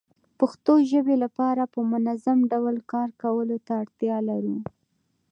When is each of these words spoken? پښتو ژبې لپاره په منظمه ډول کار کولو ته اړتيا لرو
پښتو 0.39 0.73
ژبې 0.91 1.15
لپاره 1.23 1.63
په 1.73 1.79
منظمه 1.91 2.45
ډول 2.53 2.75
کار 2.91 3.09
کولو 3.21 3.57
ته 3.65 3.73
اړتيا 3.81 4.17
لرو 4.29 4.57